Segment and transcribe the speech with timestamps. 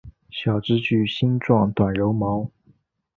[0.31, 2.49] 小枝具星状短柔毛。